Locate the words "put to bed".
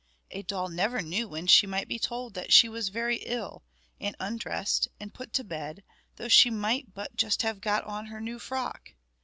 5.13-5.83